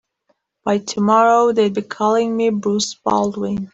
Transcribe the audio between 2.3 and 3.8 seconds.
me Bruce Baldwin.